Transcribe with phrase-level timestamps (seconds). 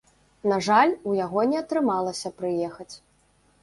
[0.53, 2.93] На жаль, у яго не атрымалася прыехаць.